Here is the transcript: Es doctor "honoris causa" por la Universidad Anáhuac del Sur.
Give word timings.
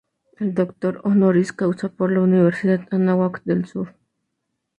Es 0.39 0.55
doctor 0.55 0.99
"honoris 1.03 1.53
causa" 1.53 1.89
por 1.89 2.11
la 2.11 2.21
Universidad 2.21 2.87
Anáhuac 2.89 3.43
del 3.43 3.67
Sur. 3.67 3.93